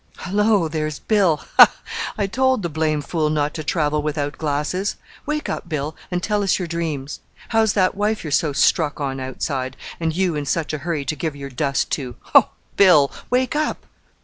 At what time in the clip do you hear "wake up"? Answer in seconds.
5.27-5.69, 13.29-13.85